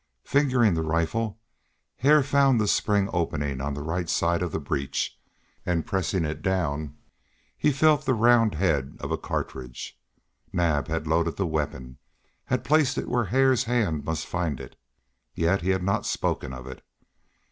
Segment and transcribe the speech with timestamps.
[0.23, 1.39] Fingering the rifle
[1.97, 5.15] Hare found the spring opening on the right side of the breech,
[5.63, 6.97] and, pressing it down,
[7.55, 10.01] he felt the round head of a cartridge.
[10.51, 14.75] Naab had loaded the weapon, he had placed it where Hare's hand must find it,
[15.35, 16.83] yet he had not spoken of it.